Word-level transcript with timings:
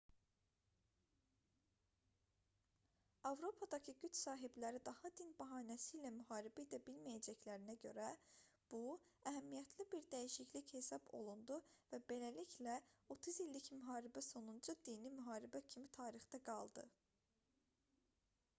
avropadakı 3.31 3.93
güc 4.05 4.13
sahibləri 4.19 4.79
daha 4.87 5.09
din 5.19 5.33
bəhanəsi 5.41 5.91
ilə 5.99 6.11
müharibə 6.15 6.63
edə 6.67 6.79
bilməyəcəklərinə 6.87 7.75
görə 7.83 8.07
bu 8.71 8.79
əhəmiyyətli 9.33 9.85
bir 9.93 10.07
dəyişiklik 10.15 10.73
hesab 10.77 11.13
olundu 11.19 11.57
və 11.93 11.99
beləliklə 12.13 12.79
otuz 13.17 13.39
i̇llik 13.45 13.69
müharibə 13.77 14.25
sonuncu 14.29 14.77
dini 14.89 15.13
müharibə 15.21 15.61
kimi 15.75 15.93
tarixdə 15.99 16.41
qaldı 16.49 16.87